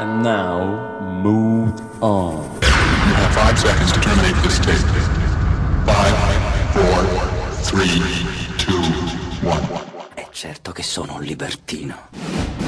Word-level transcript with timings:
And 0.00 0.22
now, 0.22 0.98
move 1.22 1.78
on. 2.02 2.42
You 2.62 3.14
have 3.20 3.34
five 3.34 3.58
seconds 3.58 3.92
to 3.92 4.00
terminate 4.00 4.34
this 4.42 4.58
tape. 4.58 4.78
Five, 5.84 6.16
four, 6.72 7.04
three, 7.68 8.00
two, 8.56 8.80
one. 9.46 9.60
È 10.14 10.26
certo 10.32 10.72
che 10.72 10.82
sono 10.82 11.16
un 11.16 11.22
libertino. 11.22 12.59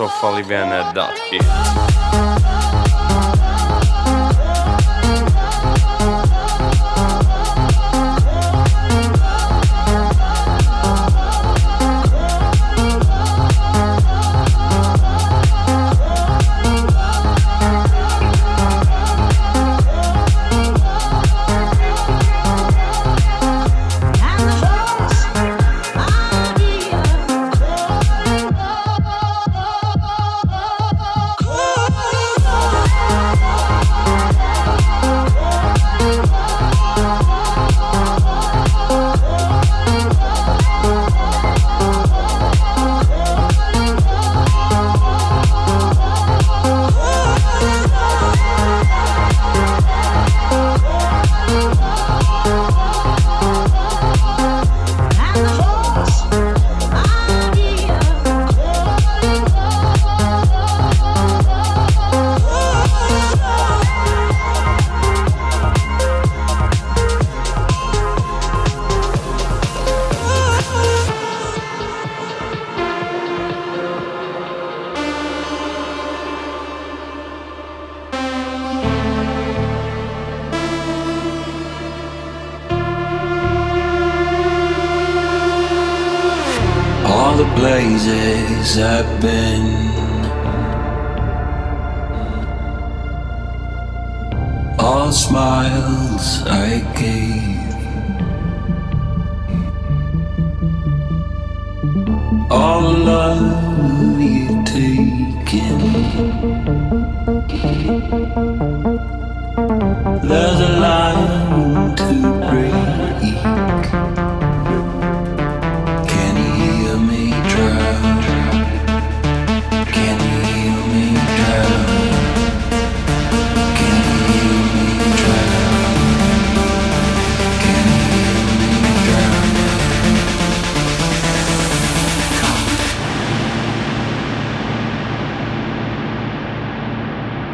Alsof 0.00 0.18
Falibana.eu 0.18 1.99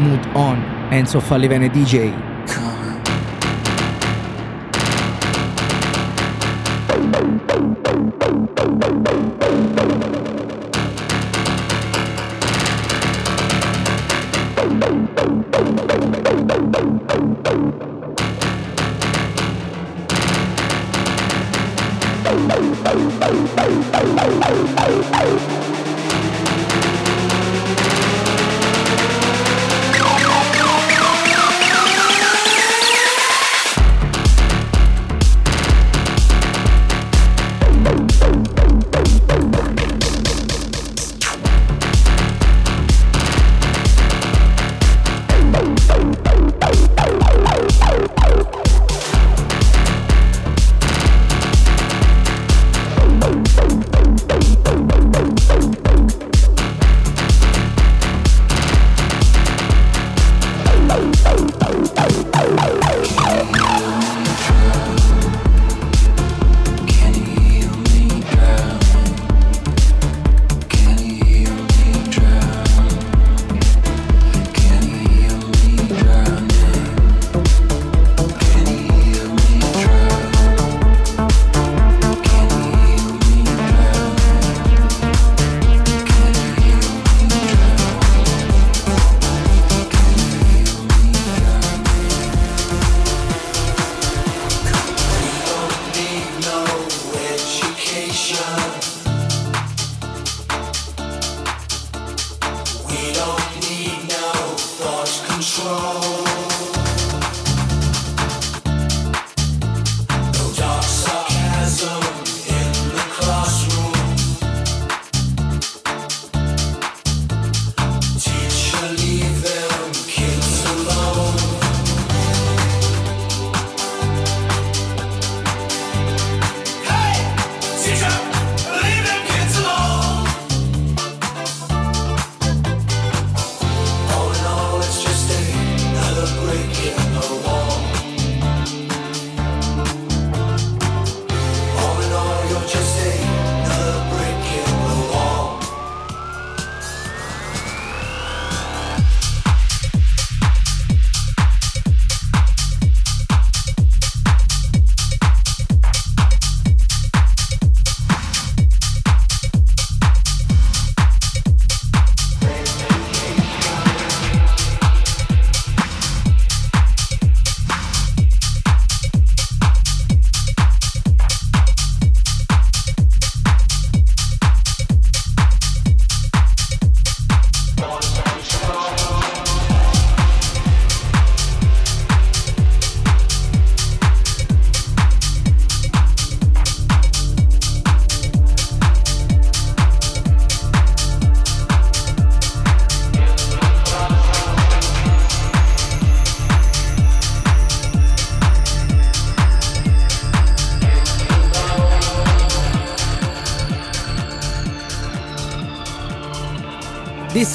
enzofalivene.it 0.07 0.63
Enzo 0.91 1.21
Fallivene 1.21 1.69
DJ. 1.69 2.36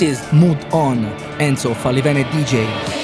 This 0.01 0.19
is 0.19 0.33
Mood 0.33 0.57
On, 0.73 0.97
Enzo 1.37 1.75
Falivene 1.75 2.23
DJ. 2.31 3.00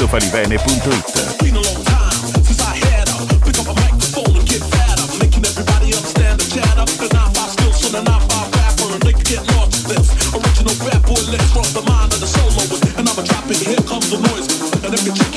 pizzofalivene.it 0.00 1.30
Original 10.30 10.74
rap 10.86 11.02
with 11.08 11.28
legs 11.28 11.50
from 11.52 11.66
the 11.74 11.82
mind 11.90 12.12
of 12.12 12.20
the 12.20 12.26
soloist, 12.26 12.84
and 12.96 13.08
I'm 13.08 13.18
a 13.18 13.22
dropping. 13.26 13.58
Here 13.58 13.82
comes 13.82 14.10
the 14.10 14.18
noise, 14.30 14.46
and 14.84 14.94
every 14.94 15.29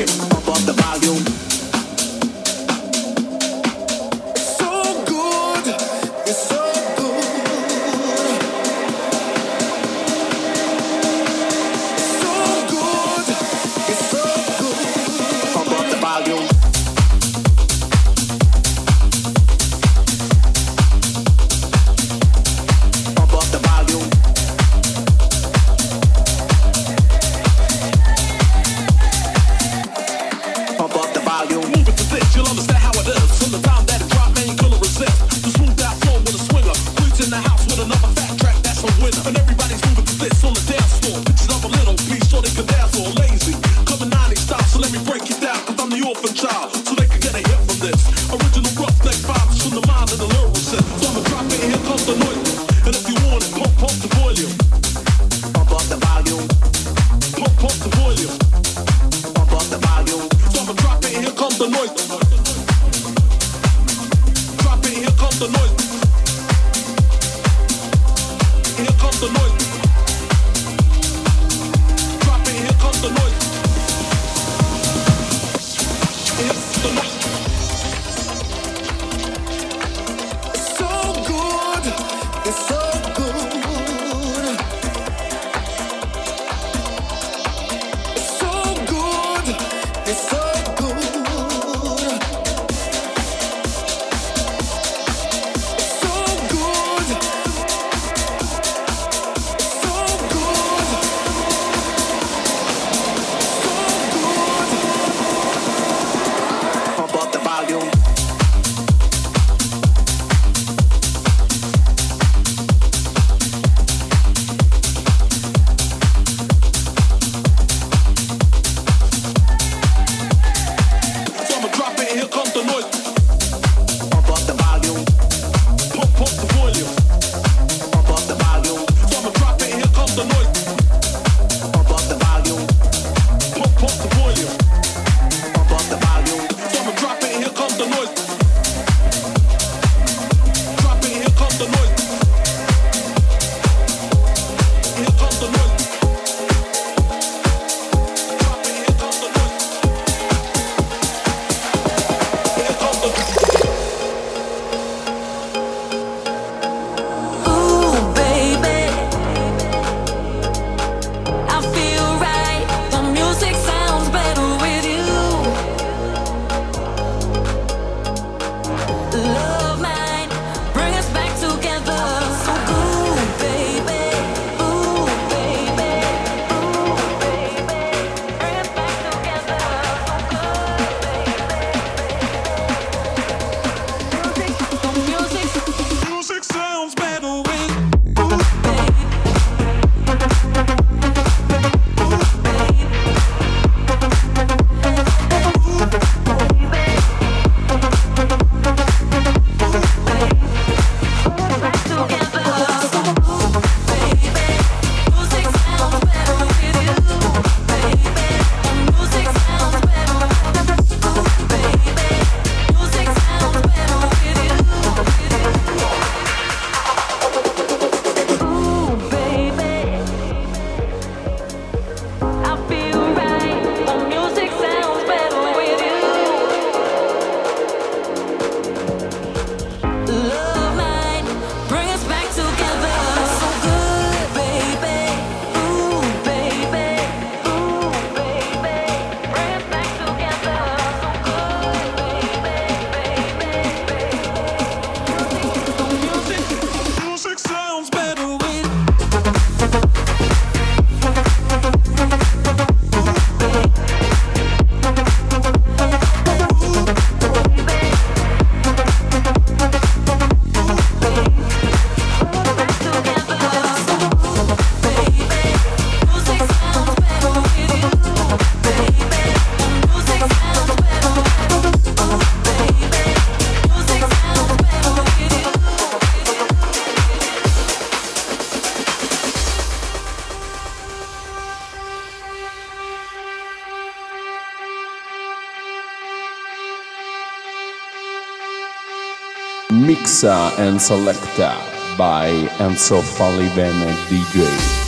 Mixa 290.23 290.57
and 290.57 290.79
Selecta 290.79 291.53
by 291.97 292.29
Enzo 292.57 293.01
Falliven 293.01 293.73
DJ. 294.07 294.82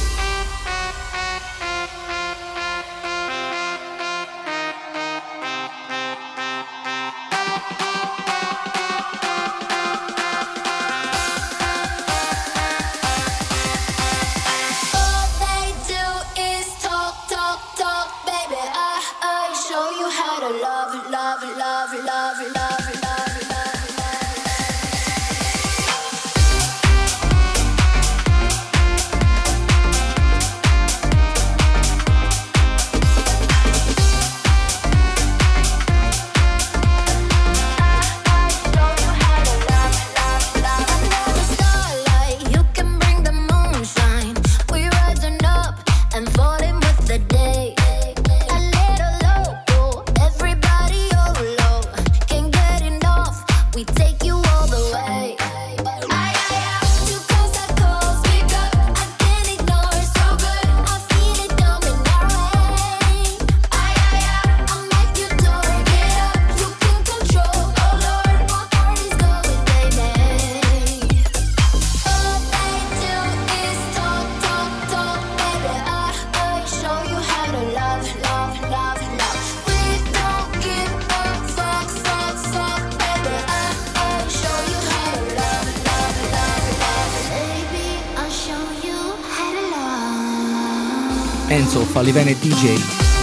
Falivene 92.05 92.35
DJ. 92.35 93.14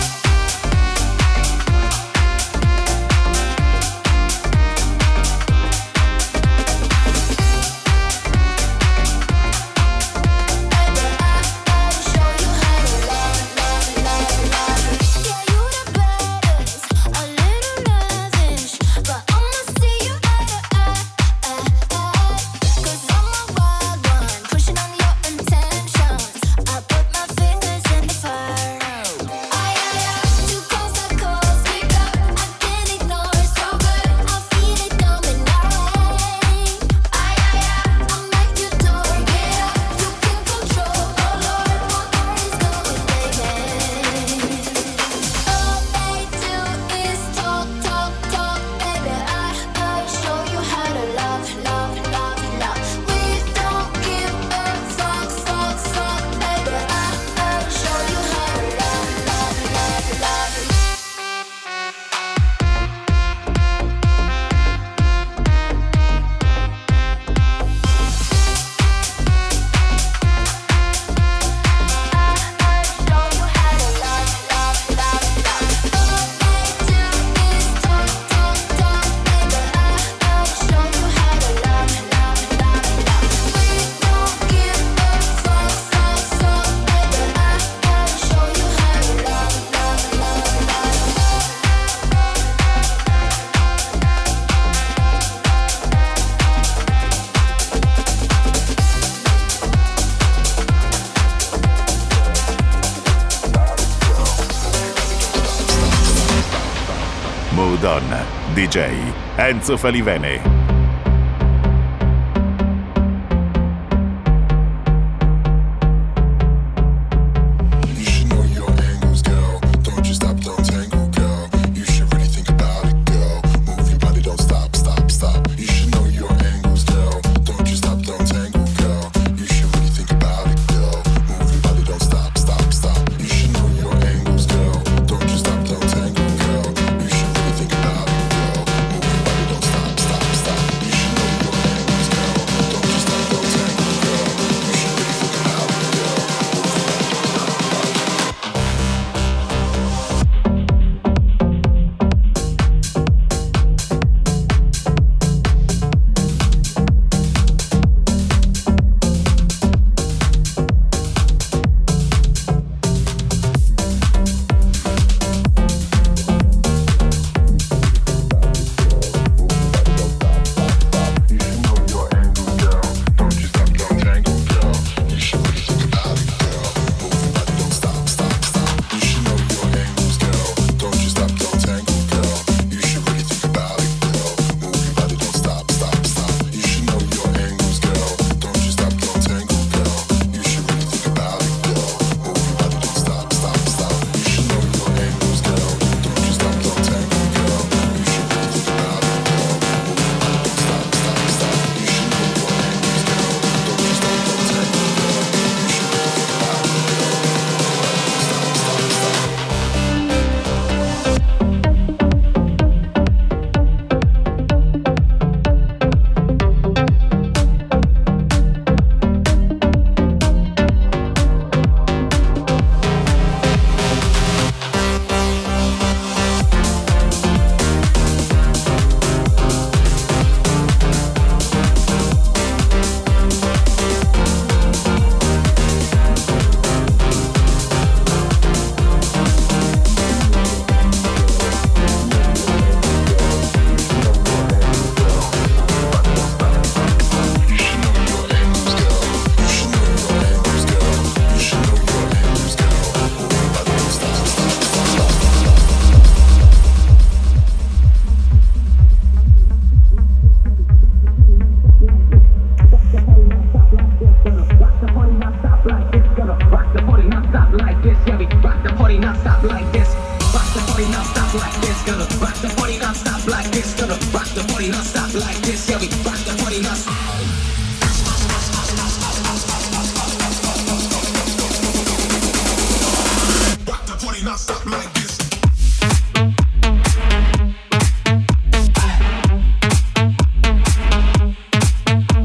Enzo 109.37 109.77
Falivene. 109.77 110.52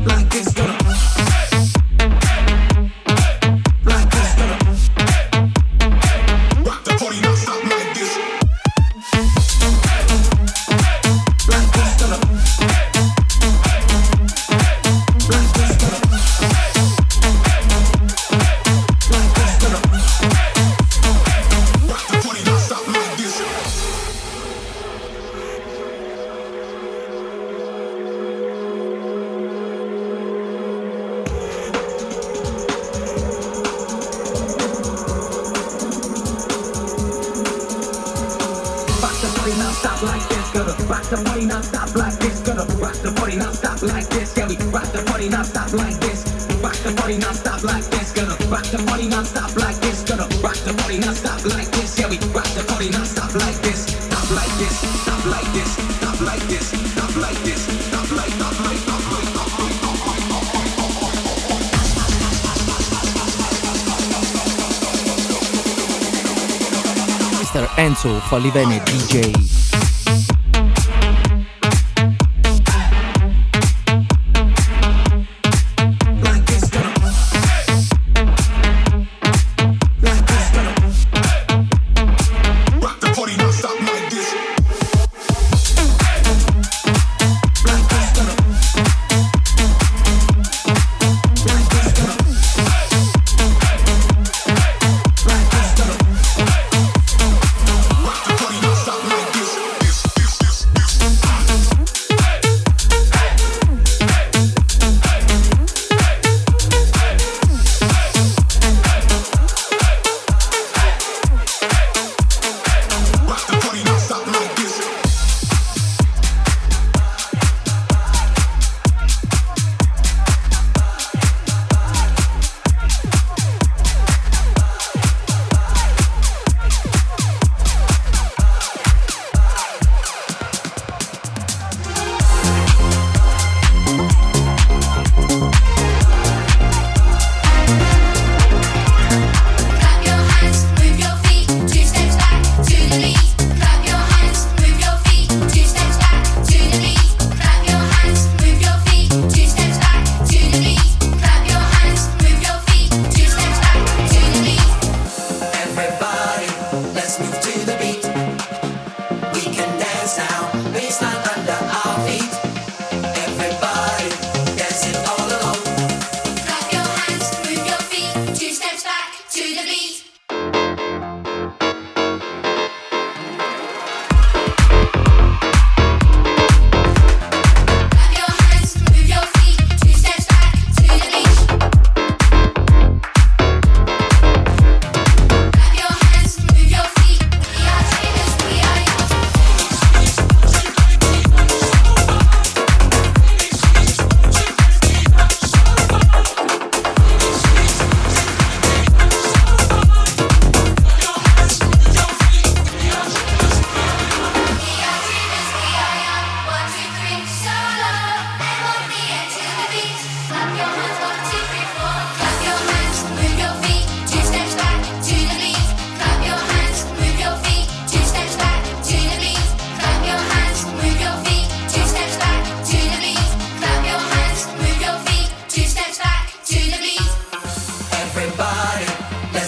like 0.07 0.35
it's 0.35 0.53
gonna 0.53 0.76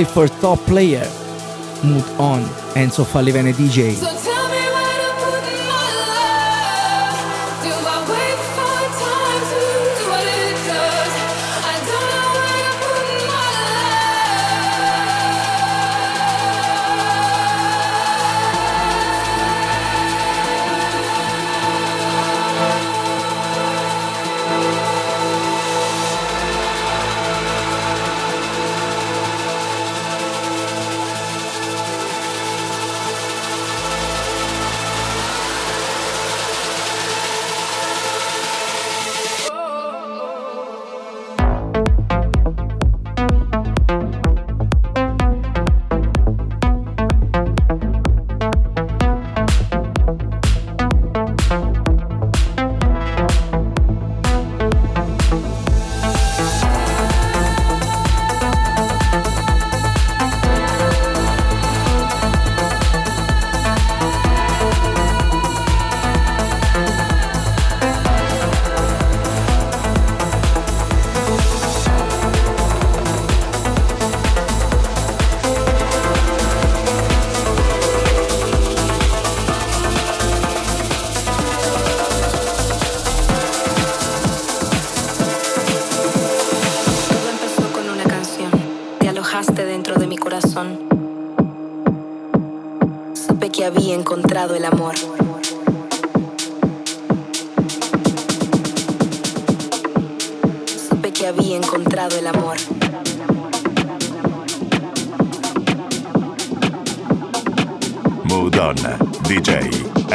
only 0.00 0.12
for 0.12 0.28
top 0.40 0.58
player. 0.60 1.04
Move 1.84 2.20
on, 2.20 2.42
Enzo 2.74 3.04
Falivene 3.04 3.52
DJ. 3.52 4.19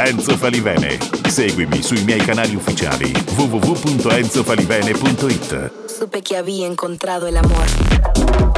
Enzo 0.06 0.36
Falivene. 0.36 0.98
Seguimi 1.26 1.82
sui 1.82 2.04
miei 2.04 2.20
canali 2.20 2.54
ufficiali 2.54 3.12
www.enzofalivene.it. 3.36 5.70
Supe 5.86 6.22
che 6.22 6.36
avevi 6.36 6.62
incontrato 6.62 7.28
l'amore. 7.28 8.55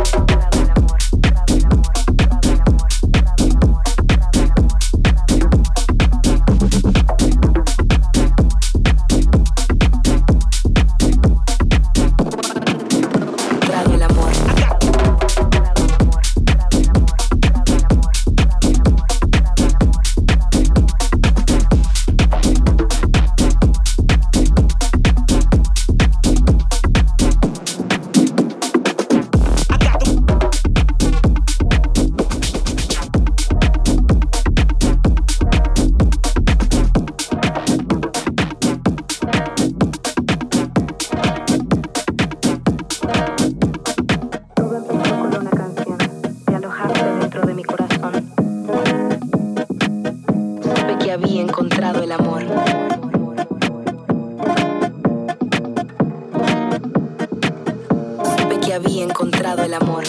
encontrado 59.18 59.64
el 59.64 59.74
amor. 59.74 60.04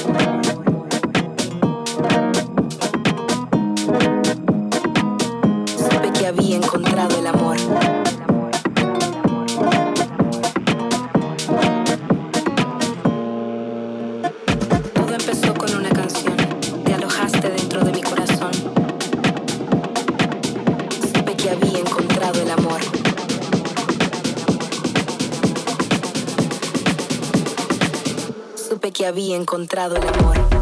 había 29.10 29.36
encontrado 29.36 29.95
el 29.95 30.07
amor. 30.07 30.59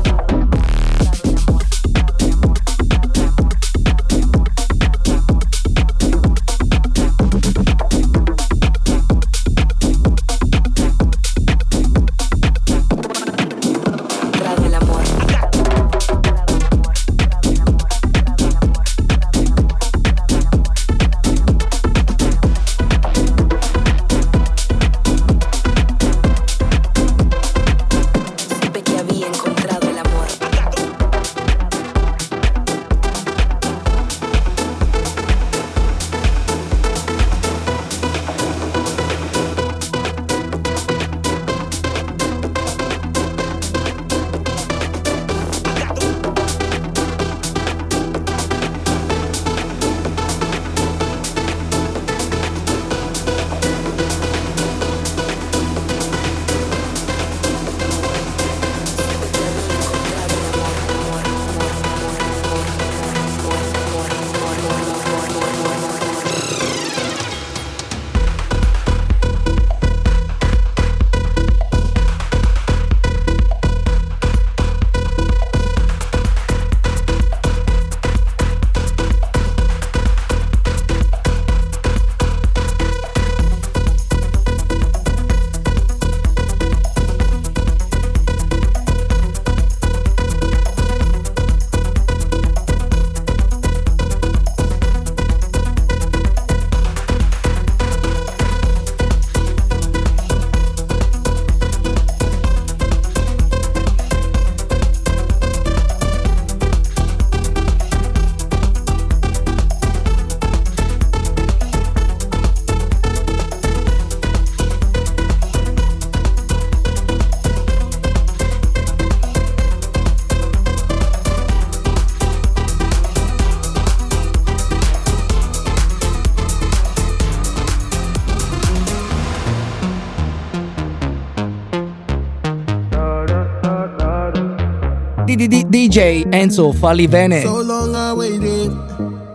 Enzo 135.98 136.74
Falivene. 136.74 137.41
So 137.41 137.62
long 137.62 137.95
I 137.95 138.14
waited, 138.14 138.72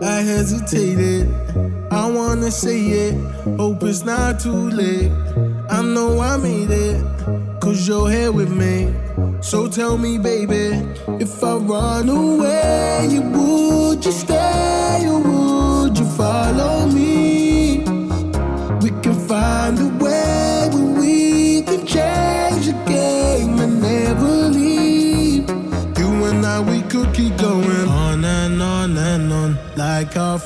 I 0.01 0.21
hesitated. 0.21 1.29
I 1.91 2.09
wanna 2.09 2.49
say 2.51 2.79
it, 2.79 3.15
hope 3.57 3.83
it's 3.83 4.05
not 4.05 4.39
too 4.39 4.69
late. 4.69 5.11
I 5.69 5.81
know 5.81 6.21
I 6.21 6.37
made 6.37 6.71
it, 6.71 7.03
cause 7.59 7.85
you're 7.85 8.09
here 8.09 8.31
with 8.31 8.49
me. 8.49 8.93
So 9.41 9.67
tell 9.67 9.97
me, 9.97 10.17
baby, 10.17 10.87
if 11.19 11.43
I 11.43 11.55
run 11.55 12.07
away, 12.07 13.07
you 13.11 13.21
would 13.21 14.05
you 14.05 14.11
stay? 14.13 14.42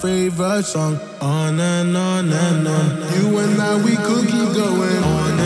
favorite 0.01 0.63
song. 0.63 0.99
On 1.21 1.59
and 1.59 1.97
on 1.97 2.31
and 2.31 2.67
on. 2.67 2.89
You 3.13 3.37
and 3.39 3.61
I, 3.61 3.75
we 3.83 3.95
could 3.95 4.27
keep 4.27 4.53
going 4.53 5.03
on. 5.03 5.36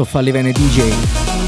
Soffalivene 0.00 0.50
DJ. 0.52 1.39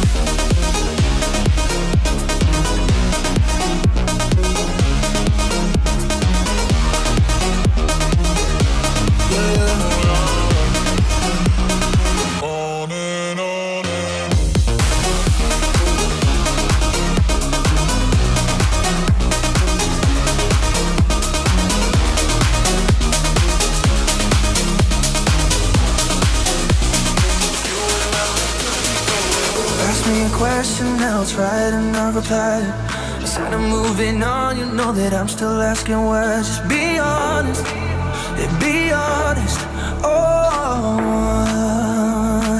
asking 35.72 36.04
where, 36.06 36.36
just 36.36 36.68
be 36.68 36.98
honest, 36.98 37.64
yeah, 37.64 38.58
be 38.60 38.92
honest. 38.92 39.58
Oh, 40.04 40.98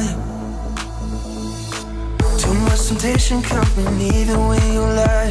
yeah. 0.00 0.16
too 2.38 2.54
much 2.54 2.86
temptation 2.88 3.42
coming, 3.42 4.00
even 4.00 4.38
when 4.48 4.72
you 4.72 4.80
lie. 4.80 5.30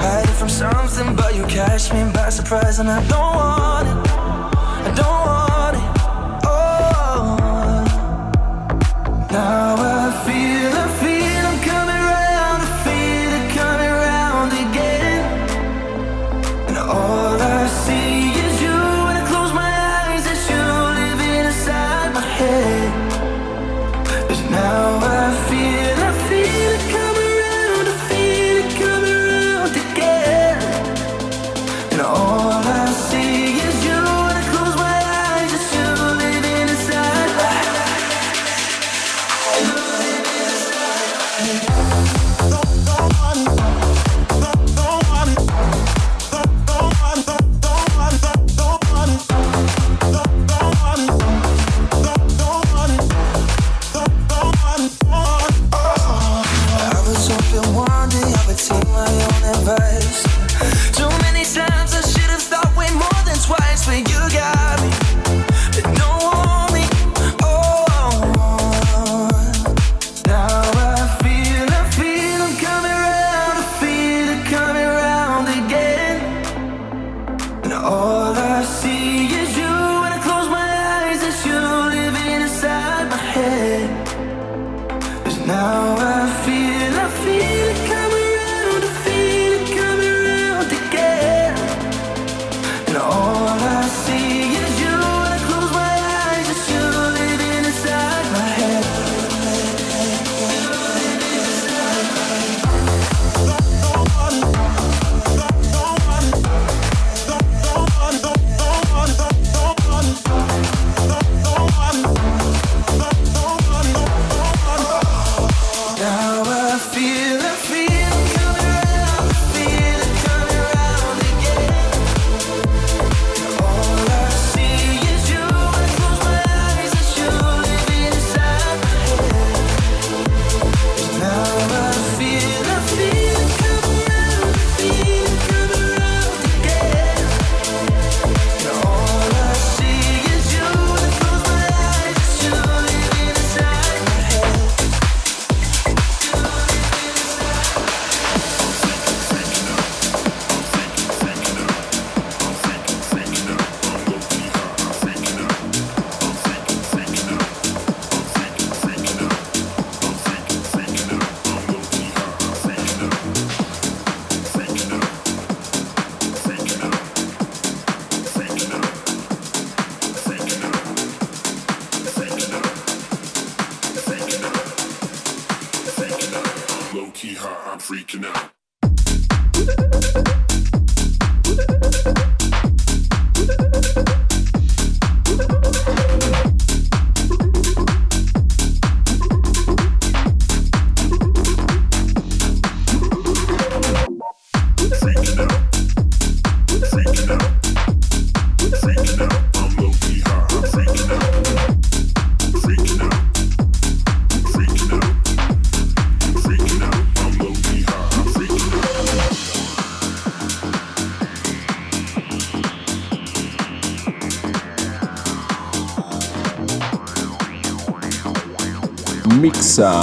Hiding 0.00 0.36
from 0.40 0.48
something, 0.48 1.14
but 1.14 1.36
you 1.36 1.44
catch 1.44 1.92
me 1.92 2.10
by 2.10 2.30
surprise, 2.30 2.78
and 2.78 2.88
I 2.88 3.06
don't 3.06 3.34
want 3.36 3.86
it. 3.88 3.96
I 4.86 4.92
don't. 4.96 5.27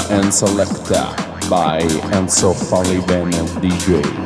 and 0.10 0.32
Selecta 0.32 1.16
by 1.50 1.82
Enzo 2.12 2.54
Falibene 2.54 3.32
DJ. 3.62 4.25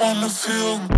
wanna 0.00 0.28
feel 0.28 0.97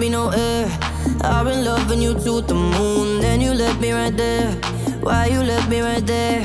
me 0.00 0.08
no 0.08 0.30
air. 0.30 0.66
I've 1.20 1.44
been 1.44 1.62
loving 1.62 2.00
you 2.00 2.14
to 2.14 2.40
the 2.40 2.54
moon, 2.54 3.20
then 3.20 3.40
you 3.42 3.52
left 3.52 3.80
me 3.80 3.92
right 3.92 4.16
there. 4.16 4.50
Why 5.02 5.26
you 5.26 5.42
left 5.42 5.68
me 5.68 5.80
right 5.82 6.04
there? 6.06 6.40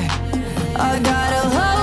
I 0.76 1.00
got 1.00 1.32
a 1.32 1.48
heart. 1.56 1.75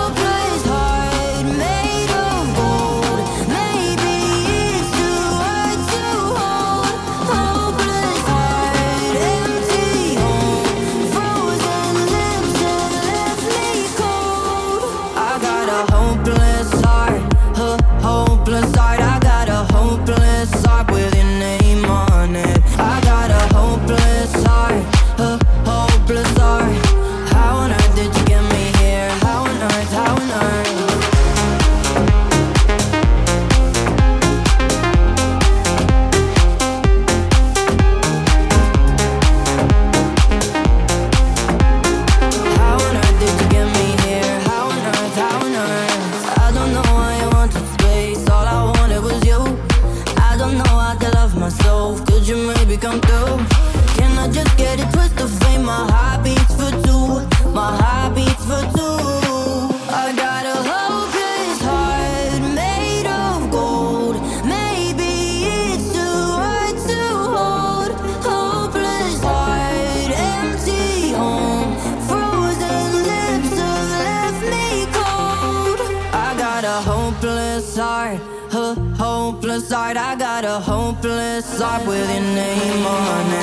up 81.64 81.86
with 81.88 82.10
your 82.12 82.20
name 82.20 82.86
on 82.86 83.32
it. 83.32 83.43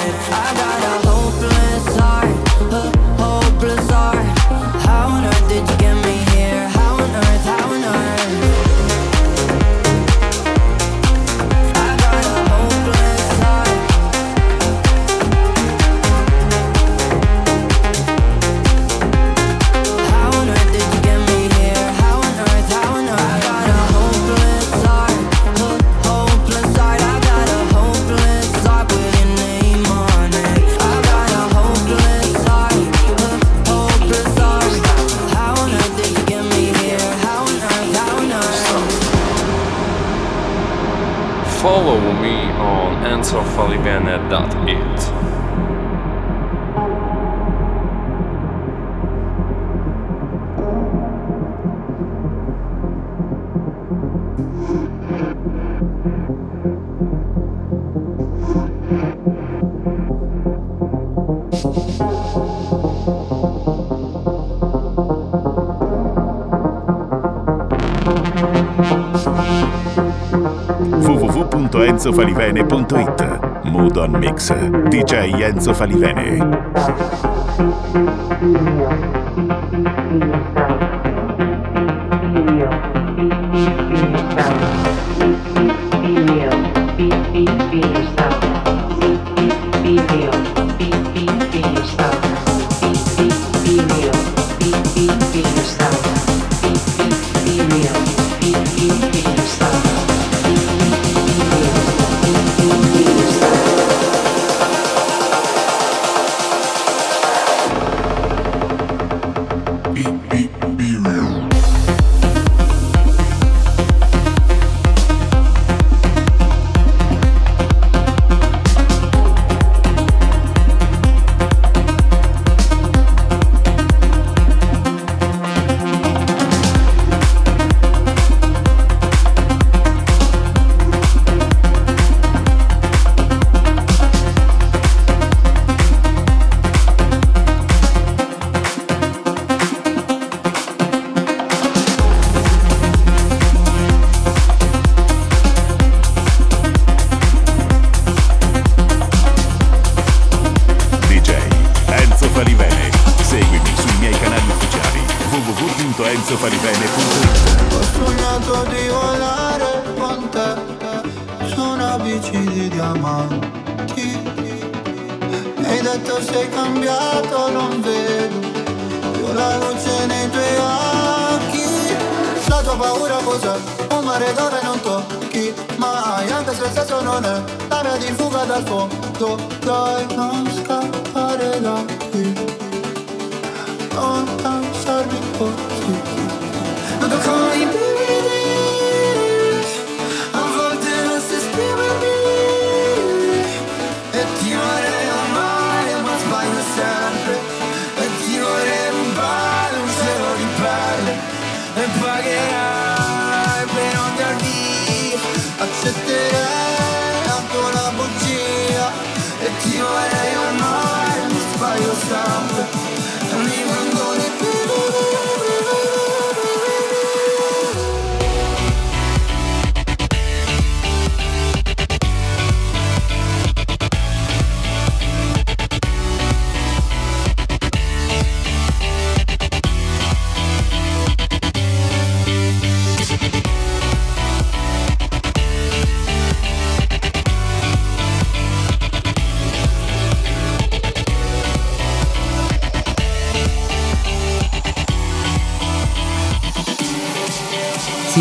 www.enzofalivene.it 72.11 73.65
Mood 73.67 73.97
on 73.97 74.19
Mix. 74.19 74.51
DJ 74.51 75.33
Enzo 75.43 75.73
Falivene 75.73 76.41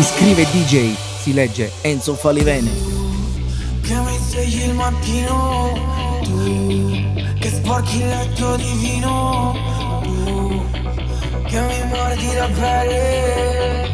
Si 0.00 0.06
scrive 0.06 0.46
DJ, 0.50 0.94
si 1.20 1.34
legge 1.34 1.70
Enzo 1.82 2.14
Falivene. 2.14 2.70
Che 3.82 3.94
mi 3.94 4.18
svegli 4.28 4.62
il 4.62 4.72
mattino. 4.72 6.20
Tu 6.22 7.12
Che 7.38 7.50
sporchi 7.50 7.98
il 7.98 8.08
letto 8.08 8.56
di 8.56 8.72
vino. 8.78 9.54
Tu 10.02 10.64
Che 11.44 11.60
mi 11.60 11.84
mordi 11.90 12.32
la 12.32 12.48
pelle 12.48 13.90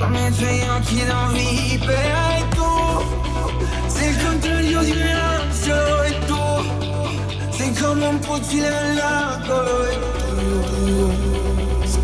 Come 0.00 0.26
i 0.26 0.32
tuoi 0.32 0.68
occhi 0.70 1.04
vipera 1.34 2.36
E 2.38 2.48
tu. 2.48 3.02
Sei 3.88 4.08
il 4.08 4.24
contrario 4.24 4.80
di 4.80 4.90
un 4.92 5.06
angelo 5.06 6.02
E 6.02 6.18
tu. 6.24 6.38
Sei 7.50 7.74
come 7.74 8.06
un 8.06 8.22
fucile 8.22 8.70
nell'angolo 8.70 9.84
E 9.84 9.98
tu 9.98 11.37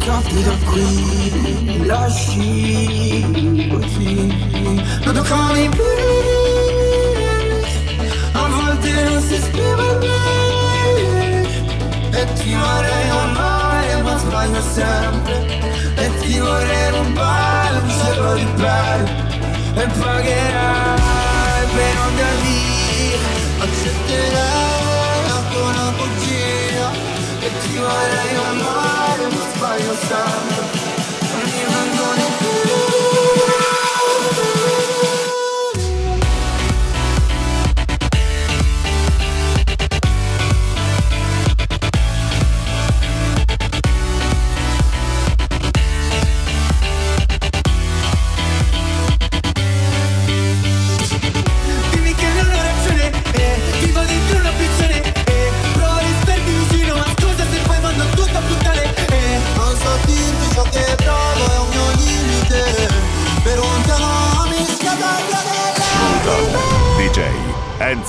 Scappi 0.04 0.42
da 0.42 0.54
qui 0.66 1.86
lasci 1.86 3.68
così. 3.70 4.14
Non 5.02 5.14
toccami 5.14 5.68
più 5.70 5.82
a 8.32 8.48
volte 8.48 8.90
non 9.04 9.22
si 9.22 9.34
esprime 9.34 9.96
bene. 10.04 11.48
E 12.10 12.32
ti 12.34 12.52
vorrei 12.52 13.08
amare 13.08 14.02
ma 14.02 14.18
sbaglio 14.18 14.60
sempre. 14.74 15.46
E 15.94 16.10
ti 16.20 16.38
vorrei 16.38 16.90
rubare 16.90 17.76
un 17.78 17.88
cielo 17.88 18.34
di 18.34 18.46
pelle. 18.56 19.08
E 19.74 19.86
pagherai 19.86 21.66
per 21.74 21.94
non 21.94 22.16
dar 22.16 22.36
via 22.42 23.18
Accetterai 23.64 25.30
anche 25.30 25.56
una 25.56 25.92
bugia. 25.96 26.90
E 27.40 27.50
ti 27.62 27.78
vorrei 27.78 28.34
amare 28.50 29.28
ma 29.34 29.43
your 29.80 29.94
summer 29.96 30.93